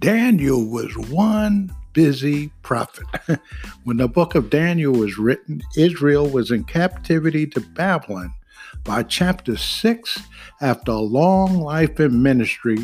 [0.00, 3.04] Daniel was one busy prophet.
[3.84, 8.32] when the book of Daniel was written, Israel was in captivity to Babylon.
[8.82, 10.18] By chapter 6,
[10.62, 12.78] after a long life in ministry,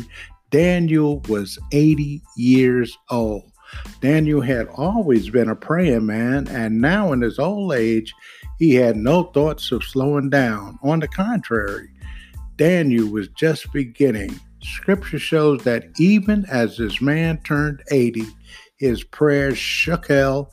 [0.51, 3.51] Daniel was 80 years old.
[3.99, 8.13] Daniel had always been a praying man, and now in his old age,
[8.59, 10.77] he had no thoughts of slowing down.
[10.83, 11.89] On the contrary,
[12.57, 14.39] Daniel was just beginning
[14.73, 18.23] Scripture shows that even as this man turned 80,
[18.75, 20.51] his prayers shook hell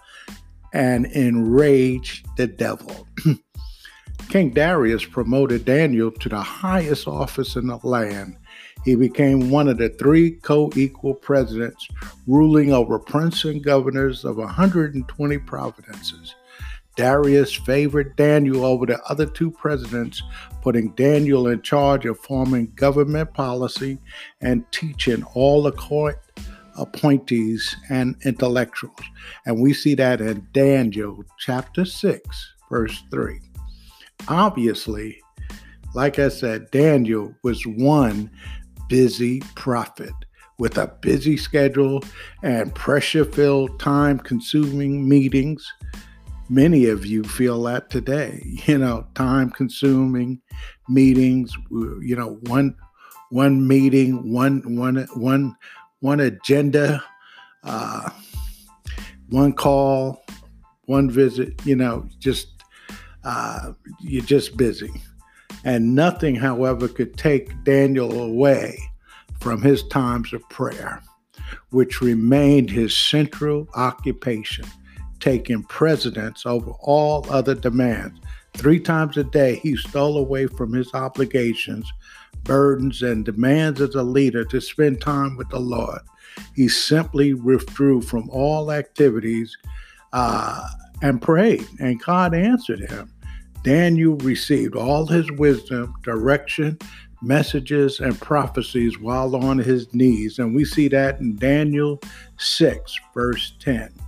[0.72, 3.06] and enraged the devil.
[4.28, 8.36] King Darius promoted Daniel to the highest office in the land.
[8.84, 11.88] He became one of the three co equal presidents,
[12.26, 16.34] ruling over princes and governors of 120 provinces.
[16.96, 20.22] Darius favored Daniel over the other two presidents,
[20.62, 23.98] putting Daniel in charge of forming government policy
[24.40, 26.20] and teaching all the court
[26.76, 29.00] appointees and intellectuals.
[29.46, 33.40] And we see that in Daniel chapter 6, verse 3.
[34.28, 35.20] Obviously,
[35.94, 38.30] like I said, Daniel was one
[38.88, 40.12] busy prophet
[40.58, 42.02] with a busy schedule
[42.42, 45.72] and pressure filled, time consuming meetings
[46.48, 50.40] many of you feel that today you know time consuming
[50.88, 52.74] meetings you know one
[53.30, 55.56] one meeting one one one
[56.00, 57.02] one agenda
[57.64, 58.10] uh
[59.30, 60.24] one call
[60.84, 62.48] one visit you know just
[63.24, 64.92] uh you're just busy.
[65.66, 68.78] And nothing however could take daniel away
[69.40, 71.02] from his times of prayer
[71.70, 74.66] which remained his central occupation
[75.24, 78.20] taking precedence over all other demands.
[78.52, 81.90] Three times a day, he stole away from his obligations,
[82.42, 86.00] burdens, and demands as a leader to spend time with the Lord.
[86.54, 89.56] He simply withdrew from all activities
[90.12, 90.68] uh,
[91.00, 93.10] and prayed, and God answered him.
[93.62, 96.78] Daniel received all his wisdom, direction,
[97.22, 100.38] messages, and prophecies while on his knees.
[100.38, 101.98] And we see that in Daniel
[102.36, 104.03] 6, verse 10.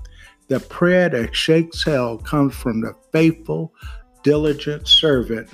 [0.49, 3.75] The prayer that shakes hell comes from the faithful,
[4.23, 5.49] diligent servant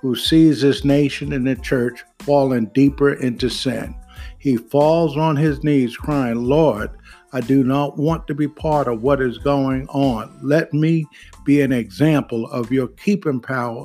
[0.00, 3.94] who sees his nation and the church falling deeper into sin.
[4.38, 6.90] He falls on his knees crying, Lord,
[7.32, 10.38] I do not want to be part of what is going on.
[10.42, 11.06] Let me
[11.44, 13.84] be an example of your keeping power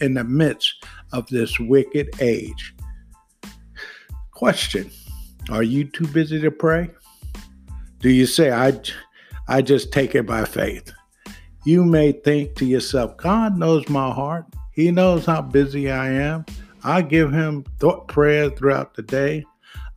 [0.00, 2.74] in the midst of this wicked age.
[4.30, 4.90] Question
[5.50, 6.90] Are you too busy to pray?
[8.00, 8.78] Do you say, I,
[9.48, 10.92] I just take it by faith.
[11.64, 14.46] You may think to yourself, God knows my heart.
[14.72, 16.44] He knows how busy I am.
[16.84, 19.44] I give him thought prayer throughout the day.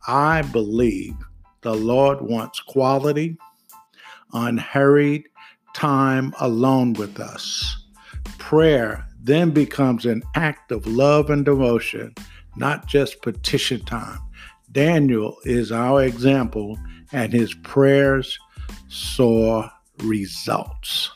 [0.06, 1.14] I believe
[1.60, 3.36] the Lord wants quality,
[4.32, 5.28] unhurried
[5.74, 7.84] time alone with us.
[8.38, 12.14] Prayer then becomes an act of love and devotion,
[12.56, 14.18] not just petition time.
[14.72, 16.78] Daniel is our example,
[17.12, 18.38] and his prayers
[18.90, 19.70] saw
[20.02, 21.10] results.